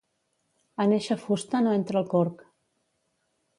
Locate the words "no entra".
1.67-2.03